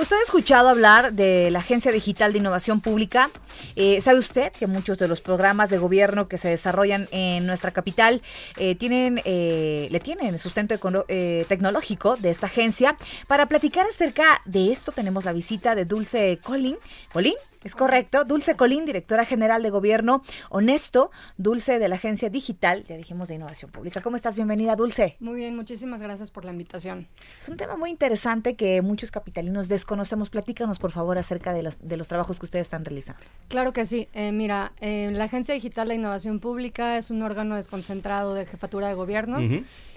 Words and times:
¿Usted 0.00 0.16
ha 0.16 0.22
escuchado 0.22 0.70
hablar 0.70 1.12
de 1.12 1.50
la 1.50 1.58
Agencia 1.58 1.92
Digital 1.92 2.32
de 2.32 2.38
Innovación 2.38 2.80
Pública? 2.80 3.28
Eh, 3.76 4.00
¿Sabe 4.00 4.18
usted 4.18 4.50
que 4.50 4.66
muchos 4.66 4.96
de 4.98 5.08
los 5.08 5.20
programas 5.20 5.68
de 5.68 5.76
gobierno 5.76 6.26
que 6.26 6.38
se 6.38 6.48
desarrollan 6.48 7.06
en 7.10 7.44
nuestra 7.46 7.72
capital 7.72 8.22
eh, 8.56 8.76
tienen, 8.76 9.20
eh, 9.26 9.88
le 9.90 10.00
tienen 10.00 10.38
sustento 10.38 10.74
eh, 11.08 11.44
tecnológico 11.48 12.16
de 12.16 12.30
esta 12.30 12.46
agencia? 12.46 12.96
Para 13.26 13.44
platicar 13.44 13.84
acerca 13.84 14.40
de 14.46 14.72
esto 14.72 14.92
tenemos 14.92 15.26
la 15.26 15.34
visita 15.34 15.74
de 15.74 15.84
Dulce 15.84 16.40
Colín. 16.42 16.78
¿Colín? 17.12 17.34
Es 17.62 17.74
correcto. 17.74 18.24
Dulce 18.24 18.56
Colín, 18.56 18.86
directora 18.86 19.26
general 19.26 19.62
de 19.62 19.68
gobierno 19.68 20.22
honesto, 20.48 21.10
Dulce 21.36 21.78
de 21.78 21.88
la 21.90 21.96
Agencia 21.96 22.30
Digital, 22.30 22.84
ya 22.84 22.96
dijimos 22.96 23.28
de 23.28 23.34
Innovación 23.34 23.70
Pública. 23.70 24.00
¿Cómo 24.00 24.16
estás? 24.16 24.36
Bienvenida, 24.36 24.76
Dulce. 24.76 25.16
Muy 25.20 25.34
bien, 25.36 25.54
muchísimas 25.54 26.00
gracias 26.00 26.30
por 26.30 26.46
la 26.46 26.52
invitación. 26.52 27.06
Es 27.38 27.50
un 27.50 27.58
tema 27.58 27.76
muy 27.76 27.90
interesante 27.90 28.56
que 28.56 28.80
muchos 28.80 29.10
capitalinos 29.10 29.68
desconocemos. 29.68 30.30
Platícanos, 30.30 30.78
por 30.78 30.90
favor, 30.90 31.18
acerca 31.18 31.52
de, 31.52 31.62
las, 31.62 31.86
de 31.86 31.98
los 31.98 32.08
trabajos 32.08 32.38
que 32.38 32.46
ustedes 32.46 32.66
están 32.66 32.82
realizando. 32.82 33.22
Claro 33.48 33.74
que 33.74 33.84
sí. 33.84 34.08
Eh, 34.14 34.32
mira, 34.32 34.72
eh, 34.80 35.10
la 35.12 35.24
Agencia 35.24 35.52
Digital 35.52 35.88
de 35.88 35.96
Innovación 35.96 36.40
Pública 36.40 36.96
es 36.96 37.10
un 37.10 37.22
órgano 37.22 37.56
desconcentrado 37.56 38.32
de 38.32 38.46
jefatura 38.46 38.88
de 38.88 38.94
gobierno. 38.94 39.36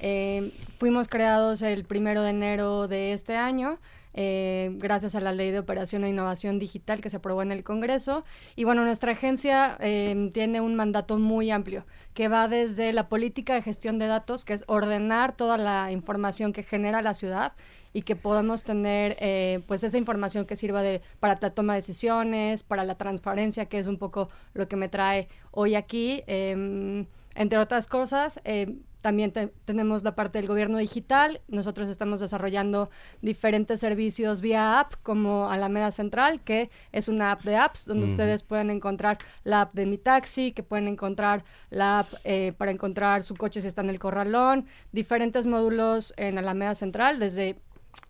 Eh, 0.01 0.51
fuimos 0.79 1.07
creados 1.07 1.61
el 1.61 1.85
primero 1.85 2.23
de 2.23 2.31
enero 2.31 2.89
de 2.89 3.13
este 3.13 3.37
año. 3.37 3.79
Eh, 4.13 4.71
gracias 4.75 5.15
a 5.15 5.19
la 5.19 5.31
Ley 5.31 5.51
de 5.51 5.59
Operación 5.59 6.03
e 6.03 6.09
Innovación 6.09 6.59
Digital 6.59 7.01
que 7.01 7.09
se 7.09 7.17
aprobó 7.17 7.41
en 7.41 7.51
el 7.51 7.63
Congreso. 7.63 8.23
Y 8.55 8.63
bueno, 8.63 8.83
nuestra 8.83 9.13
agencia 9.13 9.77
eh, 9.79 10.29
tiene 10.33 10.61
un 10.61 10.75
mandato 10.75 11.17
muy 11.17 11.51
amplio 11.51 11.85
que 12.13 12.27
va 12.27 12.47
desde 12.47 12.93
la 12.93 13.09
política 13.09 13.55
de 13.55 13.61
gestión 13.61 13.99
de 13.99 14.07
datos, 14.07 14.45
que 14.45 14.53
es 14.53 14.63
ordenar 14.67 15.35
toda 15.35 15.57
la 15.57 15.91
información 15.91 16.53
que 16.53 16.63
genera 16.63 17.01
la 17.01 17.13
ciudad 17.13 17.53
y 17.93 18.01
que 18.01 18.15
podamos 18.15 18.63
tener 18.63 19.15
eh, 19.19 19.61
pues 19.67 19.83
esa 19.83 19.97
información 19.97 20.45
que 20.45 20.55
sirva 20.55 20.81
de 20.81 21.01
para 21.19 21.37
la 21.39 21.51
toma 21.51 21.73
de 21.73 21.77
decisiones, 21.77 22.63
para 22.63 22.83
la 22.83 22.95
transparencia, 22.95 23.65
que 23.65 23.79
es 23.79 23.87
un 23.87 23.97
poco 23.97 24.29
lo 24.53 24.67
que 24.67 24.75
me 24.75 24.89
trae 24.89 25.29
hoy 25.51 25.75
aquí. 25.75 26.23
Em, 26.27 27.05
entre 27.35 27.57
otras 27.59 27.87
cosas, 27.87 28.39
eh, 28.43 28.75
también 29.01 29.31
te- 29.33 29.47
tenemos 29.65 30.03
la 30.03 30.15
parte 30.15 30.37
del 30.39 30.47
gobierno 30.47 30.77
digital. 30.77 31.41
Nosotros 31.49 31.89
estamos 31.89 32.21
desarrollando 32.21 32.89
diferentes 33.21 33.81
servicios 33.81 34.39
vía 34.39 34.79
app, 34.79 34.93
como 35.03 35.49
Alameda 35.49 35.91
Central, 35.91 36.39
que 36.41 36.69
es 36.93 37.09
una 37.09 37.31
app 37.33 37.43
de 37.43 37.57
apps, 37.57 37.85
donde 37.85 38.05
ustedes 38.05 38.43
pueden 38.43 38.69
encontrar 38.69 39.17
la 39.43 39.61
app 39.61 39.73
de 39.73 39.85
Mi 39.87 39.97
Taxi, 39.97 40.53
que 40.53 40.63
pueden 40.63 40.87
encontrar 40.87 41.43
la 41.69 41.99
app 41.99 42.13
eh, 42.23 42.53
para 42.57 42.71
encontrar 42.71 43.23
su 43.23 43.35
coche 43.35 43.59
si 43.59 43.67
está 43.67 43.81
en 43.81 43.89
el 43.89 43.99
corralón, 43.99 44.67
diferentes 44.93 45.47
módulos 45.47 46.13
en 46.15 46.37
Alameda 46.37 46.73
Central, 46.73 47.19
desde 47.19 47.57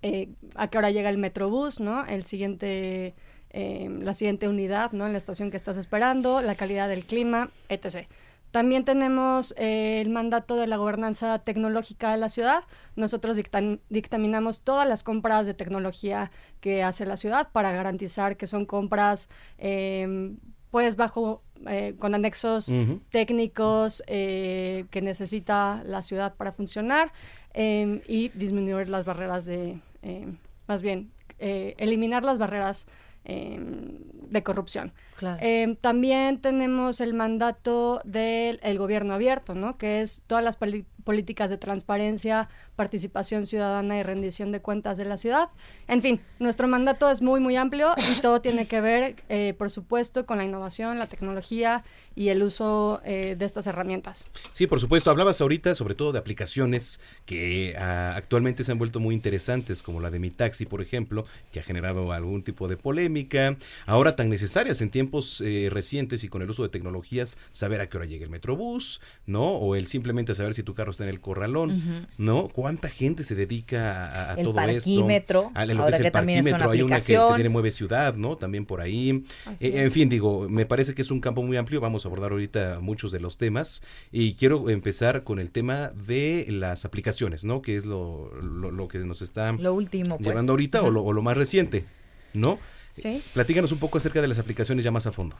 eh, 0.03 0.29
a 0.53 0.67
qué 0.67 0.77
hora 0.77 0.91
llega 0.91 1.09
el 1.09 1.17
Metrobús, 1.17 1.79
¿no? 1.79 2.05
El 2.05 2.23
siguiente, 2.23 3.15
eh, 3.49 3.89
la 3.99 4.13
siguiente 4.13 4.47
unidad, 4.47 4.91
¿no? 4.91 5.07
En 5.07 5.11
la 5.13 5.17
estación 5.17 5.49
que 5.49 5.57
estás 5.57 5.77
esperando, 5.77 6.41
la 6.43 6.53
calidad 6.53 6.87
del 6.87 7.03
clima, 7.05 7.49
etc. 7.69 8.07
También 8.53 8.85
tenemos 8.85 9.55
eh, 9.57 9.99
el 9.99 10.09
mandato 10.11 10.55
de 10.55 10.67
la 10.67 10.77
gobernanza 10.77 11.39
tecnológica 11.39 12.11
de 12.11 12.17
la 12.17 12.29
ciudad. 12.29 12.63
Nosotros 12.95 13.35
dictan- 13.35 13.79
dictaminamos 13.89 14.61
todas 14.61 14.87
las 14.87 15.01
compras 15.01 15.47
de 15.47 15.55
tecnología 15.55 16.29
que 16.61 16.83
hace 16.83 17.07
la 17.07 17.17
ciudad 17.17 17.49
para 17.51 17.71
garantizar 17.71 18.37
que 18.37 18.45
son 18.45 18.67
compras, 18.67 19.27
eh, 19.57 20.35
pues, 20.69 20.95
bajo, 20.97 21.41
eh, 21.65 21.95
con 21.97 22.13
anexos 22.13 22.71
técnicos 23.09 24.03
eh, 24.05 24.85
que 24.91 25.01
necesita 25.01 25.81
la 25.83 26.03
ciudad 26.03 26.35
para 26.35 26.51
funcionar 26.51 27.11
eh, 27.55 28.03
y 28.07 28.29
disminuir 28.35 28.87
las 28.87 29.03
barreras 29.03 29.45
de, 29.45 29.79
eh, 30.03 30.27
más 30.67 30.83
bien, 30.83 31.09
eliminar 31.39 32.23
las 32.23 32.37
barreras 32.37 32.85
eh, 33.25 33.59
de 33.59 34.43
corrupción. 34.43 34.93
Claro. 35.17 35.39
Eh, 35.41 35.77
también 35.81 36.41
tenemos 36.41 37.01
el 37.01 37.13
mandato 37.13 38.01
del 38.03 38.59
el 38.63 38.77
gobierno 38.77 39.13
abierto, 39.13 39.53
¿no? 39.53 39.77
Que 39.77 40.01
es 40.01 40.23
todas 40.27 40.43
las 40.43 40.55
políticas 41.03 41.49
de 41.49 41.57
transparencia, 41.57 42.49
participación 42.75 43.45
ciudadana 43.45 43.97
y 43.97 44.03
rendición 44.03 44.51
de 44.51 44.61
cuentas 44.61 44.97
de 44.97 45.05
la 45.05 45.17
ciudad. 45.17 45.49
En 45.87 46.01
fin, 46.01 46.21
nuestro 46.39 46.67
mandato 46.67 47.09
es 47.09 47.21
muy, 47.21 47.39
muy 47.39 47.55
amplio 47.55 47.93
y 48.11 48.19
todo 48.21 48.41
tiene 48.41 48.67
que 48.67 48.81
ver, 48.81 49.15
eh, 49.29 49.53
por 49.57 49.69
supuesto, 49.69 50.25
con 50.25 50.37
la 50.37 50.45
innovación, 50.45 50.99
la 50.99 51.07
tecnología 51.07 51.83
y 52.15 52.29
el 52.29 52.43
uso 52.43 53.01
eh, 53.05 53.35
de 53.37 53.45
estas 53.45 53.67
herramientas. 53.67 54.25
Sí, 54.51 54.67
por 54.67 54.79
supuesto. 54.79 55.09
Hablabas 55.09 55.41
ahorita 55.41 55.75
sobre 55.75 55.95
todo 55.95 56.11
de 56.11 56.19
aplicaciones 56.19 57.01
que 57.25 57.75
ah, 57.77 58.13
actualmente 58.15 58.63
se 58.63 58.71
han 58.71 58.77
vuelto 58.77 58.99
muy 58.99 59.15
interesantes, 59.15 59.83
como 59.83 59.99
la 59.99 60.11
de 60.11 60.19
Mi 60.19 60.29
Taxi, 60.29 60.65
por 60.65 60.81
ejemplo, 60.81 61.25
que 61.51 61.59
ha 61.59 61.63
generado 61.63 62.11
algún 62.11 62.43
tipo 62.43 62.67
de 62.67 62.77
polémica. 62.77 63.57
Ahora 63.85 64.15
tan 64.15 64.29
necesarias 64.29 64.81
en 64.81 64.89
tiempos 64.89 65.41
eh, 65.41 65.69
recientes 65.71 66.23
y 66.23 66.29
con 66.29 66.41
el 66.41 66.49
uso 66.49 66.63
de 66.63 66.69
tecnologías, 66.69 67.37
saber 67.51 67.81
a 67.81 67.89
qué 67.89 67.97
hora 67.97 68.05
llega 68.05 68.23
el 68.23 68.29
metrobús, 68.29 69.01
¿no? 69.25 69.53
O 69.55 69.75
el 69.75 69.87
simplemente 69.87 70.33
saber 70.33 70.53
si 70.53 70.63
tu 70.63 70.75
carro 70.75 70.92
en 71.01 71.09
el 71.09 71.19
corralón, 71.21 72.07
¿no? 72.17 72.49
¿Cuánta 72.49 72.89
gente 72.89 73.23
se 73.23 73.35
dedica 73.35 74.07
a, 74.07 74.33
a 74.33 74.35
El 74.35 74.45
todo 74.45 74.55
parquímetro, 74.55 75.39
esto? 75.41 75.51
A 75.53 75.65
lo 75.65 75.73
ahora 75.73 75.85
que 75.85 75.95
es 75.95 76.01
que 76.01 76.07
el 76.07 76.13
también 76.13 76.39
es 76.39 76.45
una 76.45 76.59
parquímetro, 76.59 76.71
hay 76.71 76.81
una 76.81 76.99
que, 76.99 77.29
que 77.29 77.35
tiene 77.35 77.49
Mueve 77.49 77.71
Ciudad, 77.71 78.15
¿no? 78.15 78.35
También 78.35 78.65
por 78.65 78.81
ahí. 78.81 79.23
Eh, 79.59 79.83
en 79.83 79.91
fin, 79.91 80.09
digo, 80.09 80.47
me 80.49 80.65
parece 80.65 80.93
que 80.93 81.01
es 81.01 81.11
un 81.11 81.19
campo 81.19 81.43
muy 81.43 81.57
amplio. 81.57 81.81
Vamos 81.81 82.05
a 82.05 82.07
abordar 82.07 82.31
ahorita 82.31 82.79
muchos 82.81 83.11
de 83.11 83.19
los 83.19 83.37
temas. 83.37 83.83
Y 84.11 84.35
quiero 84.35 84.69
empezar 84.69 85.23
con 85.23 85.39
el 85.39 85.51
tema 85.51 85.89
de 86.07 86.45
las 86.49 86.85
aplicaciones, 86.85 87.45
¿no? 87.45 87.61
Que 87.61 87.75
es 87.75 87.85
lo, 87.85 88.31
lo, 88.41 88.71
lo 88.71 88.87
que 88.87 88.99
nos 88.99 89.21
está 89.21 89.51
Lo 89.53 89.73
último, 89.73 90.17
pues. 90.17 90.27
llevando 90.27 90.53
ahorita 90.53 90.83
o, 90.83 90.91
lo, 90.91 91.03
o 91.03 91.13
lo 91.13 91.21
más 91.21 91.37
reciente, 91.37 91.85
¿no? 92.33 92.59
Sí. 92.93 93.23
Platícanos 93.33 93.71
un 93.71 93.79
poco 93.79 93.97
acerca 93.97 94.21
de 94.21 94.27
las 94.27 94.37
aplicaciones 94.37 94.85
ya 94.85 94.91
más 94.91 95.07
a 95.07 95.11
fondo. 95.11 95.35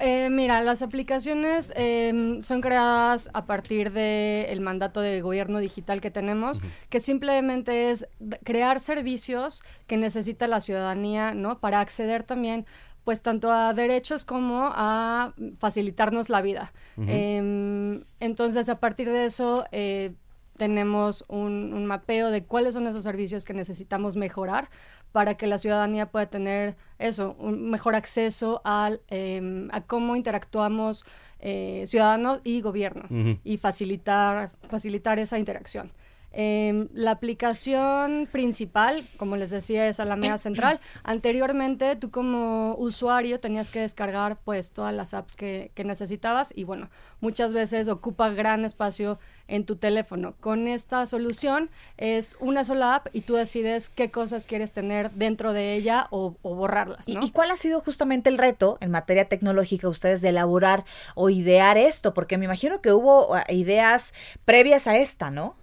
Eh, 0.00 0.28
mira, 0.30 0.60
las 0.62 0.82
aplicaciones 0.82 1.72
em, 1.76 2.42
son 2.42 2.60
creadas 2.60 3.30
a 3.34 3.46
partir 3.46 3.92
del 3.92 4.60
mandato 4.60 5.00
de 5.00 5.20
gobierno 5.20 5.60
digital 5.60 6.00
que 6.00 6.10
tenemos, 6.10 6.60
que 6.88 6.98
simplemente 6.98 7.90
es 7.90 8.08
crear 8.42 8.80
servicios 8.80 9.62
que 9.86 9.96
necesita 9.96 10.48
la 10.48 10.60
ciudadanía, 10.60 11.34
¿no? 11.34 11.60
Para 11.60 11.80
acceder 11.80 12.24
también, 12.24 12.66
pues, 13.04 13.22
tanto 13.22 13.52
a 13.52 13.74
derechos 13.74 14.24
como 14.24 14.64
a 14.64 15.34
facilitarnos 15.60 16.28
la 16.30 16.42
vida. 16.42 16.72
Em, 16.96 18.02
entonces, 18.18 18.68
a 18.68 18.80
partir 18.80 19.08
de 19.08 19.24
eso, 19.24 19.66
eh, 19.70 20.14
tenemos 20.56 21.24
un, 21.28 21.72
un 21.72 21.86
mapeo 21.86 22.32
de 22.32 22.44
cuáles 22.44 22.74
son 22.74 22.88
esos 22.88 23.04
servicios 23.04 23.44
que 23.44 23.54
necesitamos 23.54 24.16
mejorar 24.16 24.68
para 25.12 25.36
que 25.36 25.46
la 25.46 25.58
ciudadanía 25.58 26.06
pueda 26.06 26.26
tener 26.26 26.76
eso, 26.98 27.36
un 27.38 27.70
mejor 27.70 27.94
acceso 27.94 28.60
al, 28.64 29.00
em, 29.08 29.68
a 29.72 29.80
cómo 29.82 30.16
interactuamos 30.16 31.04
eh, 31.40 31.84
ciudadanos 31.86 32.40
y 32.42 32.60
gobierno 32.62 33.04
y 33.44 33.58
facilitar, 33.58 34.50
facilitar 34.68 35.20
esa 35.20 35.38
interacción. 35.38 35.92
Em, 36.32 36.88
la 36.92 37.12
aplicación 37.12 38.28
principal, 38.30 39.04
como 39.16 39.36
les 39.36 39.50
decía, 39.50 39.88
es 39.88 39.98
Alameda 39.98 40.38
Central. 40.38 40.80
Anteriormente, 41.02 41.96
tú 41.96 42.10
como 42.10 42.74
usuario 42.76 43.40
tenías 43.40 43.70
que 43.70 43.80
descargar 43.80 44.38
pues 44.44 44.72
todas 44.72 44.94
las 44.94 45.14
apps 45.14 45.34
que, 45.34 45.70
que 45.74 45.84
necesitabas 45.84 46.52
y 46.54 46.64
bueno, 46.64 46.90
muchas 47.20 47.52
veces 47.52 47.88
ocupa 47.88 48.30
gran 48.30 48.64
espacio 48.64 49.18
en 49.48 49.64
tu 49.64 49.76
teléfono. 49.76 50.34
Con 50.40 50.68
esta 50.68 51.06
solución 51.06 51.70
es 51.96 52.36
una 52.38 52.64
sola 52.64 52.96
app 52.96 53.08
y 53.12 53.22
tú 53.22 53.34
decides 53.34 53.88
qué 53.88 54.10
cosas 54.10 54.46
quieres 54.46 54.72
tener 54.72 55.10
dentro 55.12 55.52
de 55.52 55.74
ella 55.74 56.06
o, 56.10 56.36
o 56.42 56.54
borrarlas, 56.54 57.08
¿Y, 57.08 57.14
¿no? 57.14 57.24
y 57.24 57.30
cuál 57.30 57.50
ha 57.50 57.56
sido 57.56 57.80
justamente 57.80 58.28
el 58.28 58.38
reto 58.38 58.76
en 58.80 58.90
materia 58.90 59.26
tecnológica 59.26 59.88
ustedes 59.88 60.20
de 60.20 60.28
elaborar 60.28 60.84
o 61.14 61.30
idear 61.30 61.78
esto? 61.78 62.14
Porque 62.14 62.36
me 62.38 62.44
imagino 62.44 62.80
que 62.82 62.92
hubo 62.92 63.34
uh, 63.34 63.38
ideas 63.48 64.12
previas 64.44 64.86
a 64.86 64.98
esta, 64.98 65.30
¿no? 65.30 65.56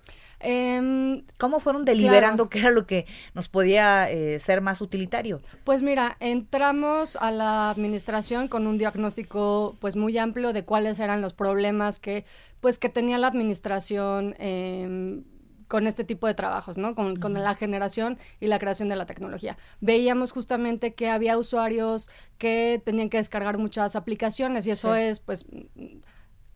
Em, 0.47 1.23
¿Cómo 1.39 1.59
fueron 1.59 1.85
deliberando 1.85 2.49
qué 2.49 2.59
era 2.59 2.69
lo 2.69 2.85
que 2.85 3.07
nos 3.33 3.49
podía 3.49 4.11
eh, 4.11 4.39
ser 4.39 4.61
más 4.61 4.79
utilitario? 4.79 5.41
Pues 5.63 5.81
mira, 5.81 6.17
entramos 6.19 7.15
a 7.15 7.31
la 7.31 7.71
administración 7.71 8.47
con 8.47 8.67
un 8.67 8.77
diagnóstico 8.77 9.75
pues 9.79 9.95
muy 9.95 10.19
amplio 10.19 10.53
de 10.53 10.63
cuáles 10.63 10.99
eran 10.99 11.19
los 11.19 11.33
problemas 11.33 11.99
que 11.99 12.25
pues 12.59 12.77
que 12.77 12.89
tenía 12.89 13.17
la 13.17 13.25
administración 13.25 14.35
em, 14.37 15.23
con 15.67 15.87
este 15.87 16.03
tipo 16.03 16.27
de 16.27 16.35
trabajos, 16.35 16.77
¿no? 16.77 16.93
Con, 16.93 17.15
con, 17.15 17.33
la 17.33 17.55
generación 17.55 18.19
y 18.39 18.45
la 18.45 18.59
creación 18.59 18.87
de 18.87 18.95
la 18.95 19.07
tecnología. 19.07 19.57
Veíamos 19.81 20.31
justamente 20.31 20.93
que 20.93 21.09
había 21.09 21.39
usuarios 21.39 22.11
que 22.37 22.83
tenían 22.85 23.09
que 23.09 23.17
descargar 23.17 23.57
muchas 23.57 23.95
aplicaciones 23.95 24.67
y 24.67 24.71
eso 24.71 24.93
es, 24.93 25.19
pues, 25.21 25.47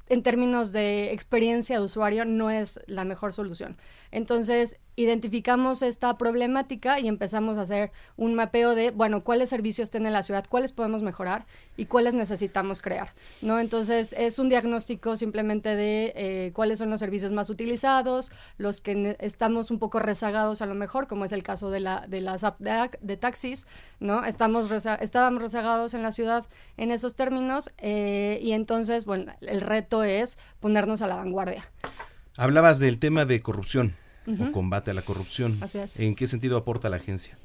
en 0.09 0.23
términos 0.23 0.71
de 0.71 1.13
experiencia 1.13 1.77
de 1.77 1.85
usuario, 1.85 2.25
no 2.25 2.49
es 2.49 2.79
la 2.87 3.05
mejor 3.05 3.31
solución. 3.33 3.77
Entonces, 4.11 4.77
identificamos 4.99 5.81
esta 5.81 6.17
problemática 6.17 6.99
y 6.99 7.07
empezamos 7.07 7.57
a 7.57 7.61
hacer 7.61 7.91
un 8.17 8.35
mapeo 8.35 8.75
de, 8.75 8.91
bueno, 8.91 9.23
cuáles 9.23 9.47
servicios 9.49 9.89
tiene 9.89 10.11
la 10.11 10.23
ciudad, 10.23 10.45
cuáles 10.49 10.73
podemos 10.73 11.03
mejorar 11.03 11.45
y 11.77 11.85
cuáles 11.85 12.13
necesitamos 12.13 12.81
crear, 12.81 13.13
¿no? 13.41 13.61
Entonces, 13.61 14.13
es 14.17 14.39
un 14.39 14.49
diagnóstico 14.49 15.15
simplemente 15.15 15.77
de 15.77 16.11
eh, 16.17 16.51
cuáles 16.53 16.79
son 16.79 16.89
los 16.89 16.99
servicios 16.99 17.31
más 17.31 17.49
utilizados, 17.49 18.29
los 18.57 18.81
que 18.81 19.15
estamos 19.21 19.71
un 19.71 19.79
poco 19.79 19.99
rezagados 19.99 20.61
a 20.61 20.65
lo 20.65 20.75
mejor, 20.75 21.07
como 21.07 21.23
es 21.23 21.31
el 21.31 21.43
caso 21.43 21.71
de, 21.71 21.79
la, 21.79 22.05
de 22.07 22.19
las 22.19 22.43
apps 22.43 22.59
de, 22.99 23.15
taxis, 23.15 23.67
¿no? 24.01 24.25
Estamos 24.25 24.69
estábamos 24.99 25.41
rezagados 25.41 25.93
en 25.93 26.03
la 26.03 26.11
ciudad 26.11 26.45
en 26.75 26.91
esos 26.91 27.15
términos 27.15 27.71
eh, 27.77 28.37
y 28.41 28.51
entonces, 28.51 29.05
bueno, 29.05 29.31
el 29.39 29.61
reto 29.61 30.03
es 30.03 30.37
ponernos 30.59 31.01
a 31.01 31.07
la 31.07 31.15
vanguardia. 31.15 31.63
Hablabas 32.35 32.79
del 32.79 32.99
tema 32.99 33.23
de 33.23 33.41
corrupción 33.41 33.95
o 34.27 34.51
combate 34.51 34.91
a 34.91 34.93
la 34.93 35.01
corrupción. 35.01 35.57
Así 35.61 35.77
es. 35.77 35.99
¿En 35.99 36.15
qué 36.15 36.27
sentido 36.27 36.57
aporta 36.57 36.89
la 36.89 36.97
agencia? 36.97 37.37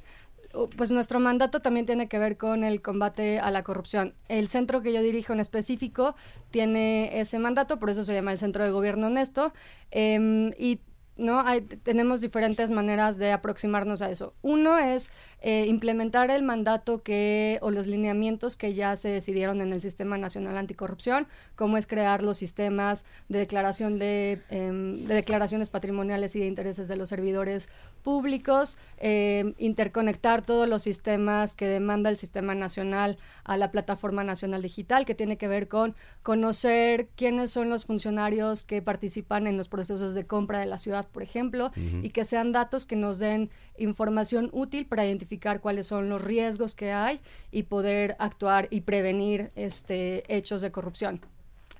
Pues 0.77 0.91
nuestro 0.91 1.19
mandato 1.19 1.59
también 1.59 1.85
tiene 1.85 2.07
que 2.07 2.17
ver 2.17 2.37
con 2.37 2.63
el 2.63 2.81
combate 2.81 3.39
a 3.39 3.51
la 3.51 3.63
corrupción. 3.63 4.13
El 4.29 4.47
centro 4.47 4.81
que 4.81 4.93
yo 4.93 5.01
dirijo 5.01 5.33
en 5.33 5.41
específico 5.41 6.15
tiene 6.49 7.19
ese 7.19 7.39
mandato, 7.39 7.77
por 7.77 7.89
eso 7.89 8.03
se 8.03 8.13
llama 8.13 8.31
el 8.31 8.37
Centro 8.37 8.63
de 8.63 8.71
Gobierno 8.71 9.07
Honesto. 9.07 9.53
Em, 9.91 10.51
y 10.57 10.79
¿no? 11.17 11.39
Hay, 11.41 11.61
tenemos 11.61 12.21
diferentes 12.21 12.71
maneras 12.71 13.17
de 13.17 13.31
aproximarnos 13.31 14.01
a 14.01 14.09
eso. 14.09 14.33
Uno 14.41 14.77
es 14.77 15.11
eh, 15.41 15.65
implementar 15.67 16.29
el 16.29 16.43
mandato 16.43 17.03
que 17.03 17.59
o 17.61 17.71
los 17.71 17.87
lineamientos 17.87 18.57
que 18.57 18.73
ya 18.73 18.95
se 18.95 19.09
decidieron 19.09 19.61
en 19.61 19.71
el 19.71 19.79
Sistema 19.79 20.17
Nacional 20.17 20.57
Anticorrupción, 20.57 21.27
como 21.55 21.77
es 21.77 21.87
crear 21.87 22.23
los 22.23 22.37
sistemas 22.37 23.05
de 23.29 23.39
declaración 23.39 23.99
de, 23.99 24.41
em, 24.49 25.05
declaraciones 25.05 25.69
patrimoniales 25.69 26.35
y 26.35 26.39
de 26.39 26.47
intereses 26.47 26.87
de 26.87 26.95
los 26.97 27.09
servidores 27.09 27.69
públicos, 28.03 28.77
em, 28.97 29.53
interconectar 29.57 30.41
todos 30.41 30.67
los 30.67 30.83
sistemas 30.83 31.55
que 31.55 31.67
demanda 31.67 32.09
el 32.09 32.17
Sistema 32.17 32.55
Nacional 32.55 33.17
a 33.43 33.55
la 33.57 33.71
Plataforma 33.71 34.23
Nacional 34.23 34.61
Digital, 34.61 35.05
que 35.05 35.15
tiene 35.15 35.37
que 35.37 35.47
ver 35.47 35.67
con 35.67 35.95
conocer 36.23 37.07
quiénes 37.15 37.51
son 37.51 37.69
los 37.69 37.85
funcionarios 37.85 38.63
que 38.63 38.81
participan 38.81 39.47
en 39.47 39.57
los 39.57 39.69
procesos 39.69 40.13
de 40.13 40.25
compra 40.25 40.59
de 40.59 40.65
la 40.65 40.77
ciudad 40.77 41.04
por 41.07 41.23
ejemplo, 41.23 41.71
y 41.75 42.09
que 42.09 42.25
sean 42.25 42.51
datos 42.51 42.85
que 42.85 42.95
nos 42.95 43.19
den 43.19 43.49
información 43.77 44.49
útil 44.53 44.85
para 44.85 45.05
identificar 45.05 45.61
cuáles 45.61 45.87
son 45.87 46.09
los 46.09 46.23
riesgos 46.23 46.75
que 46.75 46.91
hay 46.91 47.19
y 47.51 47.63
poder 47.63 48.15
actuar 48.19 48.67
y 48.71 48.81
prevenir 48.81 49.51
este, 49.55 50.23
hechos 50.33 50.61
de 50.61 50.71
corrupción. 50.71 51.21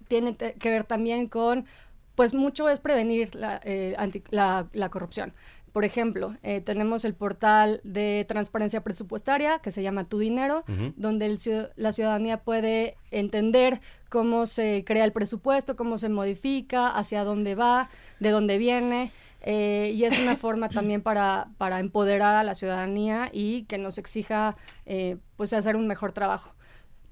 Tiene 0.07 0.35
que 0.35 0.69
ver 0.69 0.83
también 0.83 1.27
con, 1.27 1.65
pues 2.15 2.33
mucho 2.33 2.69
es 2.69 2.79
prevenir 2.79 3.35
la, 3.35 3.59
eh, 3.63 3.95
la, 4.29 4.89
corrupción. 4.89 5.33
Por 5.75 5.83
ejemplo, 5.83 6.37
eh, 6.41 6.61
tenemos 6.61 7.03
el 7.03 7.15
portal 7.15 7.81
de 7.83 8.25
transparencia 8.29 8.81
presupuestaria 8.81 9.59
que 9.59 9.71
se 9.71 9.83
llama 9.83 10.05
Tu 10.05 10.19
Dinero, 10.19 10.63
donde 10.95 11.37
la 11.75 11.91
ciudadanía 11.91 12.37
puede 12.43 12.95
entender 13.11 13.81
cómo 14.07 14.47
se 14.47 14.85
crea 14.85 15.03
el 15.03 15.11
presupuesto, 15.11 15.75
cómo 15.75 15.97
se 15.97 16.07
modifica, 16.07 16.87
hacia 16.87 17.25
dónde 17.25 17.55
va, 17.55 17.89
de 18.21 18.29
dónde 18.29 18.57
viene. 18.57 19.11
Eh, 19.41 19.91
y 19.93 20.05
es 20.05 20.17
una 20.17 20.37
forma 20.37 20.69
también 20.69 21.01
para, 21.01 21.49
para, 21.57 21.81
empoderar 21.81 22.35
a 22.35 22.43
la 22.43 22.55
ciudadanía 22.55 23.29
y 23.33 23.63
que 23.63 23.77
nos 23.77 23.97
exija 23.97 24.55
eh, 24.85 25.17
pues 25.35 25.51
hacer 25.51 25.75
un 25.75 25.87
mejor 25.87 26.13
trabajo. 26.13 26.55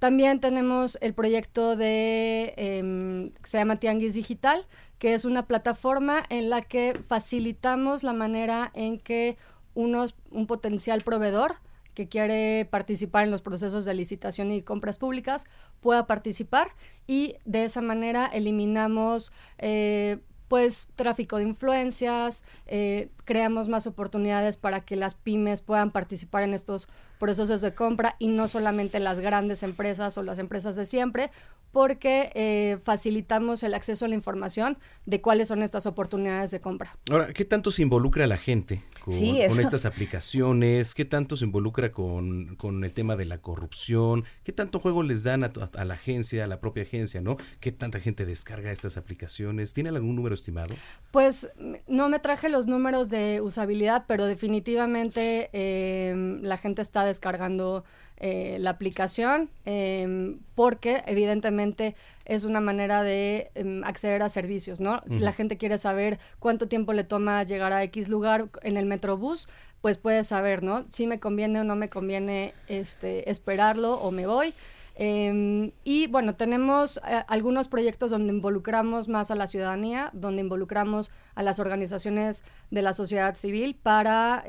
También 0.03 0.41
tenemos 0.41 0.97
el 0.99 1.13
proyecto 1.13 1.77
de, 1.77 2.53
em, 2.57 3.31
que 3.31 3.49
se 3.49 3.57
llama 3.57 3.77
Tianguis 3.77 4.13
Digital, 4.13 4.67
que 5.03 5.13
es 5.13 5.25
una 5.25 5.47
plataforma 5.47 6.23
en 6.29 6.49
la 6.49 6.61
que 6.61 6.93
facilitamos 6.93 8.03
la 8.03 8.13
manera 8.13 8.71
en 8.73 8.99
que 8.99 9.37
unos, 9.73 10.15
un 10.31 10.47
potencial 10.47 11.01
proveedor 11.01 11.55
que 11.93 12.07
quiere 12.07 12.63
participar 12.63 13.25
en 13.25 13.31
los 13.31 13.41
procesos 13.41 13.83
de 13.83 13.95
licitación 13.95 14.53
y 14.53 14.61
compras 14.61 14.99
públicas 14.99 15.43
pueda 15.81 16.07
participar 16.07 16.69
y 17.05 17.35
de 17.43 17.65
esa 17.65 17.81
manera 17.81 18.27
eliminamos 18.27 19.33
eh, 19.57 20.19
pues 20.47 20.87
tráfico 20.95 21.35
de 21.35 21.43
influencias, 21.43 22.45
eh, 22.65 23.09
creamos 23.25 23.67
más 23.67 23.87
oportunidades 23.87 24.57
para 24.57 24.81
que 24.81 24.95
las 24.95 25.15
pymes 25.15 25.61
puedan 25.61 25.91
participar 25.91 26.43
en 26.43 26.53
estos 26.53 26.87
procesos 27.19 27.61
de 27.61 27.73
compra 27.73 28.15
y 28.19 28.27
no 28.27 28.47
solamente 28.47 28.99
las 28.99 29.19
grandes 29.19 29.63
empresas 29.63 30.17
o 30.17 30.23
las 30.23 30.39
empresas 30.39 30.75
de 30.75 30.85
siempre, 30.85 31.31
porque 31.71 32.31
eh, 32.35 32.77
facilitamos 32.83 33.63
el 33.63 33.73
acceso 33.73 34.05
a 34.05 34.07
la 34.07 34.13
información 34.13 34.77
de 35.07 35.21
cuáles 35.21 35.47
son 35.47 35.63
estas 35.63 35.87
oportunidades 35.87 36.51
de 36.51 36.59
compra. 36.59 36.95
Ahora, 37.09 37.33
¿qué 37.33 37.45
tanto 37.45 37.71
se 37.71 37.81
involucra 37.81 38.27
la 38.27 38.37
gente 38.37 38.83
con, 38.99 39.13
estas 39.13 39.85
aplicaciones? 39.85 40.93
¿Qué 40.93 41.03
tanto 41.03 41.35
se 41.35 41.45
involucra 41.45 41.91
con, 41.91 42.55
con, 42.57 42.83
el 42.83 42.93
tema 42.93 43.15
de 43.15 43.25
la 43.25 43.39
corrupción? 43.39 44.23
¿Qué 44.43 44.51
tanto 44.51 44.79
juego 44.79 45.01
les 45.01 45.23
dan 45.23 45.43
a, 45.43 45.51
a, 45.75 45.85
la 45.85 45.95
agencia, 45.95 46.43
a 46.43 46.47
la 46.47 46.59
propia 46.59 46.83
agencia, 46.83 47.21
no? 47.21 47.37
¿Qué 47.59 47.71
tanta 47.71 47.99
gente 47.99 48.25
descarga 48.25 48.71
estas 48.71 48.95
aplicaciones? 48.95 49.73
¿Tiene 49.73 49.89
algún 49.89 50.15
número 50.15 50.35
estimado? 50.35 50.75
Pues 51.09 51.49
no 51.87 52.07
me 52.07 52.19
traje 52.19 52.49
los 52.49 52.67
números 52.67 53.09
de 53.13 53.39
usabilidad, 53.39 54.03
pero 54.07 54.25
definitivamente 54.25 55.49
eh, 55.53 56.39
la 56.41 56.57
gente 56.57 56.81
está 56.81 57.05
descargando 57.05 57.85
eh, 58.17 58.57
la 58.59 58.69
aplicación 58.71 59.49
em, 59.65 60.39
porque 60.55 61.03
evidentemente 61.07 61.95
es 62.25 62.43
una 62.43 62.61
manera 62.61 63.03
de 63.03 63.51
em, 63.55 63.83
acceder 63.83 64.21
a 64.21 64.29
servicios, 64.29 64.79
¿no? 64.79 65.01
Si 65.09 65.19
la 65.19 65.31
gente 65.31 65.57
quiere 65.57 65.77
saber 65.77 66.19
cuánto 66.39 66.67
tiempo 66.67 66.93
le 66.93 67.03
toma 67.03 67.43
llegar 67.43 67.73
a 67.73 67.83
X 67.83 68.09
lugar 68.09 68.49
en 68.61 68.77
el 68.77 68.85
Metrobús, 68.85 69.47
pues 69.81 69.97
puede 69.97 70.23
saber, 70.23 70.63
¿no? 70.63 70.85
Si 70.89 71.07
me 71.07 71.19
conviene 71.19 71.59
o 71.59 71.63
no 71.63 71.75
me 71.75 71.89
conviene 71.89 72.53
este, 72.67 73.29
esperarlo 73.29 73.95
o 73.95 74.11
me 74.11 74.25
voy. 74.27 74.53
Em, 74.95 75.71
y 75.83 76.07
bueno, 76.07 76.35
tenemos 76.35 76.97
eh, 76.97 77.23
algunos 77.27 77.67
proyectos 77.67 78.11
donde 78.11 78.31
involucramos 78.31 79.07
más 79.07 79.31
a 79.31 79.35
la 79.35 79.47
ciudadanía, 79.47 80.11
donde 80.13 80.41
involucramos 80.41 81.11
a 81.35 81.43
las 81.43 81.59
organizaciones 81.59 82.43
de 82.69 82.81
la 82.81 82.93
sociedad 82.93 83.35
civil 83.35 83.75
para 83.81 84.43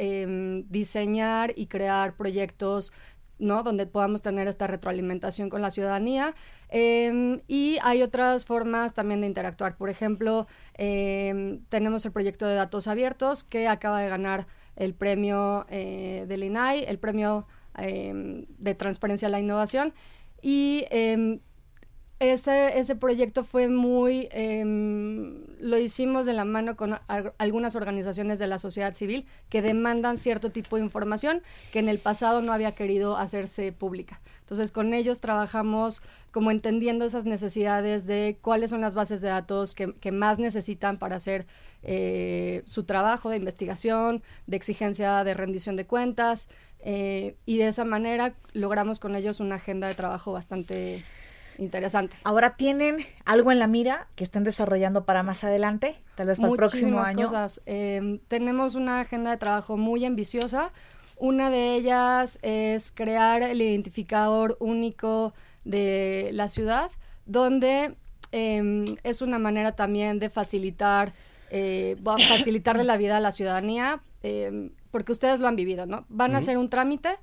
diseñar 0.69 1.53
y 1.57 1.67
crear 1.67 2.17
proyectos 2.17 2.93
¿no? 3.39 3.63
Donde 3.63 3.87
podamos 3.87 4.23
tener 4.23 4.49
esta 4.49 4.67
retroalimentación 4.67 5.51
con 5.51 5.63
la 5.63 5.71
ciudadanía. 5.71 6.35
Em, 6.69 7.41
y 7.49 7.79
hay 7.83 8.03
otras 8.03 8.45
formas 8.45 8.95
también 8.95 9.21
de 9.21 9.27
interactuar. 9.27 9.77
Por 9.77 9.91
ejemplo, 9.91 10.47
em, 10.75 11.61
tenemos 11.69 12.05
el 12.07 12.13
proyecto 12.13 12.47
de 12.47 12.55
datos 12.55 12.87
abiertos 12.87 13.45
que 13.45 13.69
acaba 13.69 14.01
de 14.01 14.09
ganar 14.09 14.47
el 14.77 14.95
premio 14.95 15.67
eh, 15.69 16.25
del 16.29 16.45
INAI, 16.45 16.85
el 16.85 16.99
premio 16.99 17.47
em, 17.77 18.47
de 18.59 18.75
transparencia 18.75 19.29
a 19.29 19.31
la 19.31 19.41
innovación. 19.41 19.93
Y 20.45 20.85
ese, 22.21 22.79
ese 22.79 22.95
proyecto 22.95 23.45
fue 23.45 23.69
muy, 23.69 24.29
em, 24.31 25.41
lo 25.59 25.79
hicimos 25.79 26.27
de 26.27 26.33
la 26.33 26.45
mano 26.45 26.77
con 26.77 26.99
algunas 27.39 27.75
organizaciones 27.75 28.39
de 28.39 28.47
la 28.47 28.59
sociedad 28.59 28.95
civil 28.95 29.27
que 29.49 29.63
demandan 29.63 30.17
cierto 30.17 30.51
tipo 30.51 30.77
de 30.77 30.83
información 30.83 31.43
que 31.73 31.81
en 31.81 31.89
el 31.89 31.99
pasado 31.99 32.41
no 32.41 32.53
había 32.53 32.73
querido 32.73 33.17
hacerse 33.17 33.73
pública. 33.73 34.21
Entonces 34.41 34.71
con 34.71 34.95
ellos 34.95 35.21
trabajamos 35.21 36.03
como 36.31 36.51
entendiendo 36.51 37.05
esas 37.05 37.25
necesidades 37.25 38.07
de 38.07 38.39
cuáles 38.41 38.71
son 38.71 38.81
las 38.81 38.95
bases 38.95 39.21
de 39.21 39.29
datos 39.29 39.75
que, 39.75 39.95
que 39.95 40.13
más 40.13 40.39
necesitan 40.39 40.99
para 40.99 41.17
hacer 41.17 41.47
eh, 41.83 42.63
su 42.65 42.85
trabajo 42.85 43.29
de 43.29 43.37
investigación, 43.37 44.23
de 44.47 44.57
exigencia 44.57 45.25
de 45.25 45.35
rendición 45.35 45.77
de 45.77 45.87
cuentas 45.87 46.49
eh, 46.81 47.37
y 47.45 47.59
de 47.59 47.69
esa 47.69 47.85
manera 47.85 48.35
logramos 48.53 49.01
con 49.01 49.17
ellos 49.17 49.41
una 49.41 49.57
agenda 49.57 49.89
de 49.89 49.95
trabajo 49.95 50.33
bastante 50.33 51.03
Interesante. 51.59 52.17
Ahora 52.25 52.57
tienen 52.57 52.99
algo 53.25 53.53
en 53.53 53.59
la 53.59 53.67
mira 53.67 54.09
que 54.15 54.25
estén 54.25 54.45
desarrollando 54.45 55.05
para 55.05 55.23
más 55.23 55.45
adelante, 55.45 55.97
tal 56.15 56.29
vez 56.29 56.39
para 56.39 56.51
el 56.51 56.57
próximo 56.57 57.01
año. 57.01 57.27
cosas. 57.27 57.61
Em, 57.67 58.19
tenemos 58.29 58.75
una 58.75 59.01
agenda 59.01 59.31
de 59.31 59.37
trabajo 59.37 59.77
muy 59.77 60.05
ambiciosa. 60.05 60.73
Una 61.17 61.51
de 61.51 61.75
ellas 61.75 62.39
es 62.43 62.91
crear 62.91 63.43
el 63.43 63.63
identificador 63.63 64.57
único 64.61 65.33
de 65.65 66.31
la 66.33 66.49
ciudad, 66.49 66.91
donde 67.25 67.97
em, 68.33 68.85
es 69.05 69.23
una 69.23 69.39
manera 69.39 69.77
también 69.77 70.19
de 70.19 70.29
facilitar, 70.29 71.13
eh, 71.51 71.97
facilitarle 72.03 72.85
la 72.85 72.97
vida 72.97 73.17
a 73.17 73.21
la 73.21 73.31
ciudadanía. 73.31 74.03
Porque 74.95 75.11
ustedes 75.11 75.41
lo 75.41 75.49
han 75.49 75.57
vivido, 75.57 75.87
¿no? 75.87 76.05
Van 76.09 76.37
a 76.37 76.39
hacer 76.39 76.57
un 76.57 76.69
trámite 76.69 77.19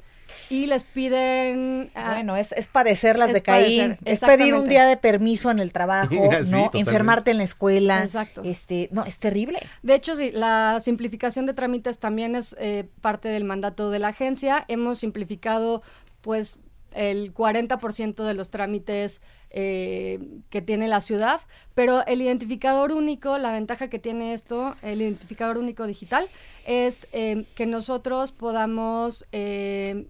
y 0.50 0.66
les 0.66 0.84
piden... 0.84 1.90
ah, 1.96 2.16
bueno, 2.16 2.36
es, 2.36 2.52
es 2.52 2.68
padecerlas 2.68 3.32
de 3.32 3.42
Caín, 3.42 3.98
es 4.04 4.20
pedir 4.20 4.56
un 4.56 4.68
día 4.68 4.86
de 4.86 4.98
permiso 4.98 5.50
en 5.52 5.60
el 5.60 5.72
trabajo, 5.72 6.14
¿no? 6.52 6.70
Enfermarte 6.74 7.32
en 7.32 7.38
la 7.38 7.46
escuela. 7.46 8.04
Exacto. 8.04 8.42
Este, 8.44 8.90
no, 8.92 9.06
es 9.06 9.20
terrible. 9.20 9.60
De 9.84 9.96
hecho, 9.96 10.18
sí, 10.18 10.32
la 10.34 10.82
simplificación 10.82 11.46
de 11.46 11.54
trámites 11.54 11.98
también 11.98 12.36
es 12.36 12.58
eh, 12.60 12.90
parte 13.00 13.30
del 13.30 13.46
mandato 13.46 13.90
de 13.90 14.00
la 14.00 14.10
agencia. 14.10 14.66
Hemos 14.68 15.00
simplificado, 15.00 15.82
pues, 16.20 16.60
el 16.92 17.34
40% 17.34 18.26
de 18.26 18.34
los 18.34 18.50
trámites 18.50 19.22
eh, 19.54 20.20
que 20.50 20.62
tiene 20.62 20.88
la 20.88 21.02
ciudad, 21.02 21.42
pero 21.76 22.06
el 22.08 22.22
identificador 22.22 22.94
único, 22.94 23.38
la 23.38 23.52
ventaja 23.52 23.90
que 23.90 24.00
tiene 24.00 24.34
esto, 24.34 24.76
el 24.82 25.02
identificador 25.02 25.58
único 25.58 25.86
digital, 25.88 26.30
es 26.66 27.08
eh, 27.12 27.46
que 27.56 27.66
nosotros 27.66 28.32
podamos 28.32 29.26
eh, 29.32 30.08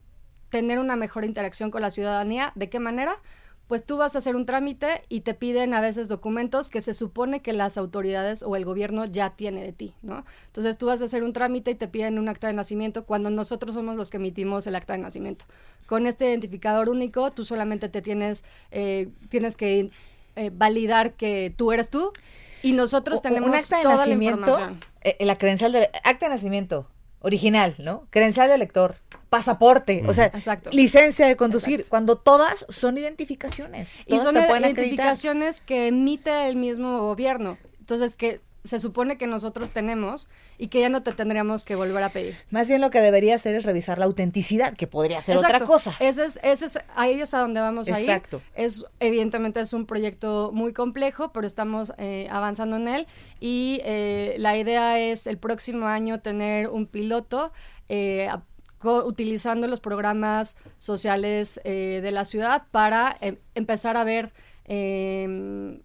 tener 0.50 0.78
una 0.78 0.96
mejor 0.96 1.26
interacción 1.26 1.72
con 1.72 1.82
la 1.82 1.90
ciudadanía. 1.90 2.52
¿De 2.56 2.70
qué 2.70 2.80
manera? 2.80 3.16
Pues 3.72 3.86
tú 3.86 3.96
vas 3.96 4.16
a 4.16 4.18
hacer 4.18 4.36
un 4.36 4.46
trámite 4.46 5.06
y 5.08 5.22
te 5.22 5.34
piden 5.34 5.74
a 5.74 5.80
veces 5.80 6.10
documentos 6.10 6.70
que 6.70 6.82
se 6.82 6.94
supone 6.94 7.42
que 7.42 7.54
las 7.54 7.78
autoridades 7.78 8.44
o 8.44 8.58
el 8.58 8.66
gobierno 8.66 9.06
ya 9.06 9.30
tiene 9.30 9.64
de 9.64 9.72
ti, 9.72 9.94
¿no? 10.02 10.26
Entonces 10.48 10.78
tú 10.78 10.88
vas 10.88 11.02
a 11.02 11.06
hacer 11.06 11.24
un 11.24 11.32
trámite 11.32 11.72
y 11.72 11.76
te 11.76 11.88
piden 11.88 12.20
un 12.20 12.28
acta 12.28 12.48
de 12.48 12.54
nacimiento 12.54 13.06
cuando 13.06 13.30
nosotros 13.30 13.74
somos 13.74 13.96
los 13.96 14.10
que 14.10 14.18
emitimos 14.18 14.68
el 14.68 14.76
acta 14.76 14.92
de 14.92 15.00
nacimiento. 15.00 15.46
Con 15.86 16.06
este 16.06 16.30
identificador 16.30 16.90
único, 16.90 17.32
tú 17.32 17.46
solamente 17.46 17.88
te 17.88 18.02
tienes, 18.02 18.44
eh, 18.72 19.08
tienes 19.30 19.56
que 19.56 19.90
eh, 20.36 20.52
validar 20.54 21.14
que 21.14 21.54
tú 21.56 21.72
eres 21.72 21.90
tú 21.90 22.12
y 22.64 22.74
nosotros 22.74 23.22
tenemos 23.22 23.52
un 23.52 23.56
acta 23.56 23.78
de 23.78 23.84
toda 23.84 23.96
nacimiento, 23.96 24.48
la 24.48 24.52
información. 24.52 24.80
Eh, 25.00 25.26
la 25.26 25.38
credencial 25.38 25.72
del 25.72 25.88
acta 26.04 26.26
de 26.26 26.36
nacimiento 26.36 26.90
original, 27.22 27.76
¿no? 27.80 28.08
Credencial 28.10 28.50
de 28.50 28.58
lector 28.58 28.96
pasaporte, 29.30 30.04
o 30.08 30.14
sea, 30.14 30.30
licencia 30.72 31.26
de 31.26 31.38
conducir, 31.38 31.86
cuando 31.88 32.18
todas 32.18 32.66
son 32.68 32.98
identificaciones. 32.98 33.96
Y 34.06 34.20
son 34.20 34.36
identificaciones 34.36 35.62
que 35.62 35.88
emite 35.88 36.50
el 36.50 36.58
mismo 36.58 37.00
gobierno. 37.00 37.58
Entonces, 37.80 38.18
que 38.18 38.42
se 38.64 38.80
supone 38.80 39.18
que 39.18 39.28
nosotros 39.28 39.72
tenemos 39.72 40.28
y 40.58 40.68
que 40.68 40.82
ya 40.82 40.90
no 40.90 41.04
te 41.04 41.12
tendríamos 41.14 41.64
que 41.64 41.76
volver 41.76 42.04
a 42.04 42.10
pedir. 42.10 42.36
Más 42.50 42.68
bien 42.68 42.82
lo 42.82 42.90
que 42.90 43.02
debería 43.02 43.36
hacer 43.36 43.56
es 43.56 43.66
revisar 43.66 43.98
la 43.98 44.06
autenticidad, 44.06 44.76
que 44.76 44.88
podría 44.88 45.22
ser 45.22 45.38
otra 45.38 45.60
cosa. 45.62 45.96
Ese 46.00 46.26
es, 46.26 46.40
ese 46.44 46.66
es, 46.66 46.80
ahí 46.96 47.20
es 47.20 47.34
a 47.34 47.40
donde 47.40 47.60
vamos 47.60 47.88
Exacto. 47.88 48.42
Es, 48.56 48.86
evidentemente 49.00 49.60
es 49.60 49.74
un 49.74 49.86
proyecto 49.86 50.52
muy 50.54 50.74
complejo, 50.74 51.32
pero 51.32 51.48
estamos 51.48 51.94
eh, 51.98 52.28
avanzando 52.30 52.78
en 52.78 52.88
él 52.88 53.08
y 53.40 53.82
eh, 53.84 54.36
la 54.38 54.58
idea 54.58 55.00
es 55.00 55.28
el 55.28 55.38
próximo 55.38 55.88
año 55.88 56.20
tener 56.20 56.70
un 56.70 56.86
piloto 56.86 57.52
eh, 57.90 58.30
utilizando 58.84 59.68
los 59.68 59.80
programas 59.80 60.58
sociales 60.78 61.62
eh, 61.64 62.00
de 62.02 62.12
la 62.12 62.26
ciudad 62.26 62.64
para 62.72 63.16
em, 63.22 63.38
empezar 63.56 63.98
a 63.98 64.04
ver 64.04 64.34
em, 64.66 65.82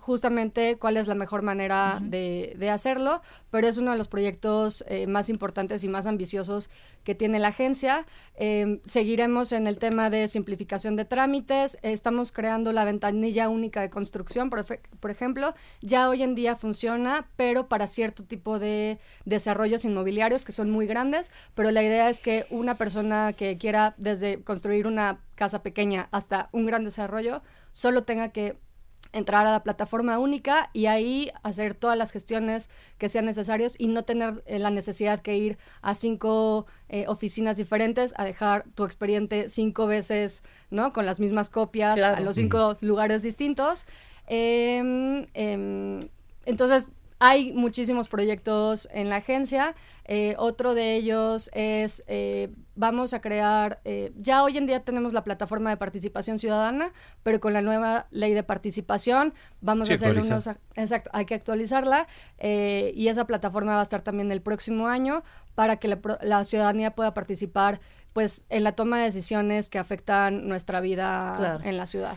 justamente 0.00 0.76
cuál 0.76 0.96
es 0.96 1.06
la 1.06 1.14
mejor 1.14 1.42
manera 1.42 1.98
de, 2.02 2.54
de, 2.58 2.70
hacerlo, 2.70 3.22
pero 3.50 3.68
es 3.68 3.76
uno 3.76 3.92
de 3.92 3.98
los 3.98 4.08
proyectos 4.08 4.84
eh, 4.88 5.06
más 5.06 5.28
importantes 5.28 5.84
y 5.84 5.88
más 5.88 6.06
ambiciosos 6.06 6.70
que 7.04 7.14
tiene 7.14 7.38
la 7.38 7.48
agencia. 7.48 8.06
Em, 8.34 8.80
seguiremos 8.82 9.52
en 9.52 9.66
el 9.66 9.78
tema 9.78 10.10
de 10.10 10.28
simplificación 10.28 10.96
de 10.96 11.04
trámites, 11.04 11.78
estamos 11.82 12.32
creando 12.32 12.72
la 12.72 12.84
ventanilla 12.84 13.48
única 13.48 13.80
de 13.80 13.90
construcción, 13.90 14.50
por, 14.50 14.64
por, 14.64 15.10
ejemplo, 15.10 15.54
ya 15.82 16.08
hoy 16.08 16.22
en 16.22 16.34
día 16.34 16.56
funciona, 16.56 17.28
pero 17.36 17.68
para 17.68 17.86
cierto 17.86 18.24
tipo 18.24 18.58
de 18.58 18.98
desarrollos 19.24 19.84
inmobiliarios 19.84 20.44
que 20.44 20.52
son 20.52 20.70
muy 20.70 20.86
grandes, 20.86 21.32
pero 21.54 21.70
la 21.70 21.82
idea 21.82 22.08
es 22.08 22.20
que 22.20 22.46
una 22.50 22.76
persona 22.76 23.32
que 23.32 23.58
quiera 23.58 23.94
desde 23.98 24.42
construir 24.42 24.86
una 24.86 25.20
casa 25.34 25.62
pequeña 25.62 26.08
hasta 26.10 26.48
un 26.52 26.66
gran 26.66 26.84
desarrollo, 26.84 27.42
solo 27.72 28.04
tenga 28.04 28.28
que 28.30 28.56
entrar 29.12 29.46
a 29.46 29.52
la 29.52 29.62
plataforma 29.62 30.18
única 30.18 30.70
y 30.72 30.86
ahí 30.86 31.30
hacer 31.42 31.74
todas 31.74 31.96
las 31.96 32.12
gestiones 32.12 32.70
que 32.98 33.08
sean 33.08 33.24
necesarias 33.24 33.74
y 33.78 33.88
no 33.88 34.04
tener 34.04 34.42
eh, 34.46 34.58
la 34.58 34.70
necesidad 34.70 35.20
que 35.20 35.36
ir 35.36 35.58
a 35.82 35.94
cinco 35.94 36.66
eh, 36.88 37.06
oficinas 37.08 37.56
diferentes 37.56 38.14
a 38.16 38.24
dejar 38.24 38.64
tu 38.74 38.84
expediente 38.84 39.48
cinco 39.48 39.86
veces, 39.86 40.42
¿no? 40.70 40.92
Con 40.92 41.06
las 41.06 41.20
mismas 41.20 41.50
copias 41.50 42.00
a 42.00 42.20
los 42.20 42.36
cinco 42.36 42.76
lugares 42.80 43.22
distintos. 43.22 43.86
Em, 44.26 45.26
em, 45.34 46.08
entonces, 46.46 46.88
hay 47.20 47.52
muchísimos 47.52 48.08
proyectos 48.08 48.88
en 48.92 49.10
la 49.10 49.16
agencia. 49.16 49.74
Eh, 50.06 50.34
otro 50.38 50.74
de 50.74 50.96
ellos 50.96 51.50
es, 51.52 52.02
eh, 52.08 52.48
vamos 52.80 53.14
a 53.14 53.20
crear, 53.20 53.80
eh, 53.84 54.12
ya 54.16 54.42
hoy 54.42 54.56
en 54.56 54.66
día 54.66 54.80
tenemos 54.80 55.12
la 55.12 55.22
plataforma 55.22 55.70
de 55.70 55.76
participación 55.76 56.38
ciudadana, 56.38 56.92
pero 57.22 57.38
con 57.38 57.52
la 57.52 57.62
nueva 57.62 58.08
ley 58.10 58.34
de 58.34 58.42
participación 58.42 59.34
vamos 59.60 59.90
a 59.90 59.94
hacer 59.94 60.18
unos, 60.18 60.48
exacto, 60.74 61.10
hay 61.12 61.26
que 61.26 61.34
actualizarla 61.34 62.08
y 62.40 63.08
esa 63.08 63.26
plataforma 63.26 63.74
va 63.74 63.80
a 63.80 63.82
estar 63.82 64.02
también 64.02 64.32
el 64.32 64.40
próximo 64.40 64.88
año 64.88 65.22
para 65.54 65.76
que 65.76 65.98
la 66.22 66.44
ciudadanía 66.44 66.94
pueda 66.94 67.14
participar 67.14 67.80
pues 68.12 68.44
en 68.48 68.64
la 68.64 68.72
toma 68.72 68.98
de 68.98 69.04
decisiones 69.04 69.68
que 69.68 69.78
afectan 69.78 70.48
nuestra 70.48 70.80
vida 70.80 71.60
en 71.62 71.76
la 71.76 71.86
ciudad. 71.86 72.16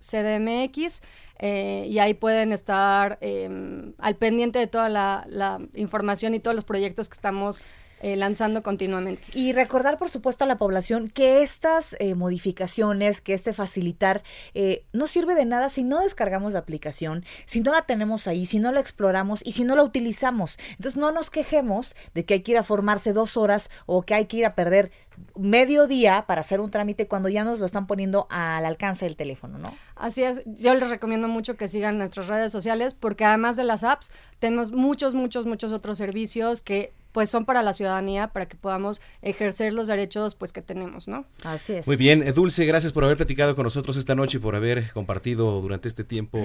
Eh, 1.39 1.86
y 1.88 2.00
ahí 2.00 2.15
pueden 2.15 2.51
estar 2.51 3.20
em, 3.22 3.94
al 4.00 4.15
pendiente 4.15 4.58
de 4.58 4.65
toda 4.65 4.89
la, 4.89 5.60
información 5.75 6.34
y 6.34 6.39
todos 6.39 6.56
los 6.56 6.65
proyectos 6.65 7.10
que 7.10 7.13
estamos 7.13 7.62
eh, 8.01 8.16
lanzando 8.16 8.63
continuamente. 8.63 9.27
Y 9.34 9.54
recordar, 9.54 9.98
por 9.98 10.10
supuesto, 10.10 10.44
a 10.44 10.48
la 10.48 10.58
población 10.58 11.10
que 11.10 11.42
estas 11.42 11.96
eh, 12.00 12.16
modificaciones, 12.16 13.22
que 13.22 13.34
este 13.34 13.54
facilitar, 13.54 14.24
eh, 14.54 14.86
no 14.94 15.08
sirve 15.08 15.34
de 15.36 15.46
nada 15.46 15.70
si 15.70 15.84
no 15.84 16.01
descargamos 16.01 16.54
la 16.54 16.60
aplicación, 16.60 17.25
si 17.46 17.62
no 17.62 17.72
la 17.72 17.84
tenemos 17.84 18.27
ahí, 18.27 18.46
si 18.46 18.60
no 18.60 18.72
la 18.72 18.80
exploramos 18.80 19.42
y 19.44 19.54
si 19.54 19.63
no 19.63 19.75
la 19.75 19.84
utilizamos. 19.84 20.58
Entonces 20.72 20.98
no 20.98 21.12
nos 21.12 21.32
quejemos 21.32 21.96
de 22.13 22.25
que 22.25 22.36
hay 22.36 22.42
que 22.42 22.51
ir 22.51 22.58
a 22.58 22.63
formarse 22.63 23.13
dos 23.13 23.38
horas 23.38 23.70
o 23.86 24.04
que 24.04 24.13
hay 24.13 24.25
que 24.25 24.38
ir 24.38 24.46
a 24.46 24.56
perder 24.56 24.92
medio 25.36 25.88
día 25.88 26.25
para 26.27 26.42
hacer 26.42 26.60
un 26.60 26.70
trámite 26.70 27.08
cuando 27.08 27.30
ya 27.30 27.44
nos 27.44 27.60
lo 27.60 27.66
están 27.66 27.88
poniendo 27.88 28.27
al 28.30 28.66
alcance 28.66 29.06
del 29.06 29.16
teléfono, 29.16 29.58
¿no? 29.58 29.74
Así 29.96 30.24
es, 30.24 30.44
yo 30.46 30.74
les 30.75 30.89
recomiendo 30.89 31.27
mucho 31.27 31.58
que 31.58 31.68
sigan 31.68 31.98
nuestras 31.98 32.27
redes 32.27 32.51
sociales 32.51 32.94
porque 32.94 33.25
además 33.25 33.56
de 33.56 33.63
las 33.63 33.84
apps 33.84 34.12
tenemos 34.39 34.72
muchos, 34.72 35.16
muchos, 35.16 35.46
muchos 35.46 35.72
otros 35.72 35.98
servicios 35.98 36.62
que 36.62 36.94
pues 37.18 37.32
son 37.32 37.46
para 37.46 37.64
la 37.64 37.74
ciudadanía, 37.74 38.28
para 38.28 38.48
que 38.48 38.56
podamos 38.56 39.02
ejercer 39.24 39.74
los 39.74 39.88
derechos 39.88 40.36
pues 40.36 40.54
que 40.54 40.62
tenemos, 40.62 41.08
¿no? 41.08 41.26
Así 41.44 41.74
es. 41.74 41.88
Muy 41.88 41.96
bien, 41.96 42.22
eh, 42.22 42.32
Dulce, 42.32 42.64
gracias 42.64 42.94
por 42.94 43.04
haber 43.04 43.18
platicado 43.18 43.56
con 43.56 43.64
nosotros 43.64 43.98
esta 43.98 44.14
noche 44.14 44.38
y 44.38 44.40
por 44.40 44.56
haber 44.56 44.92
compartido 44.92 45.60
durante 45.60 45.88
este 45.88 46.04
tiempo 46.04 46.38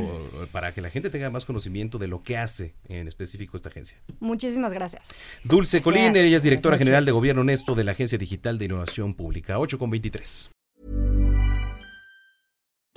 para 0.51 0.73
que 0.73 0.81
la 0.81 0.89
gente 0.89 1.11
tenga 1.11 1.29
más 1.29 1.45
conocimiento 1.45 1.99
de 1.99 2.07
lo 2.07 2.23
que 2.23 2.39
hace 2.39 2.75
en 2.89 3.07
específico 3.07 3.55
esta 3.55 3.69
agencia. 3.69 3.99
Muchísimas 4.19 4.73
gracias. 4.73 5.15
Dulce 5.45 5.83
Colín, 5.83 6.17
ella 6.17 6.39
es 6.39 6.43
directora 6.43 6.79
general 6.79 7.05
de 7.05 7.13
Gobierno 7.13 7.43
Honesto 7.43 7.75
de 7.75 7.85
la 7.85 7.93
Agencia 7.93 8.17
Digital 8.17 8.57
de 8.57 8.65
Innovación 8.65 9.13
Pública, 9.13 9.59
8 9.59 9.79
con 9.79 9.91
23. 9.91 10.53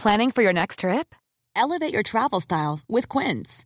Planning 0.01 0.31
for 0.31 0.41
your 0.41 0.53
next 0.53 0.79
trip? 0.79 1.13
Elevate 1.57 1.91
your 1.91 2.03
travel 2.03 2.39
style 2.39 2.79
with 2.87 3.09
Quince. 3.09 3.65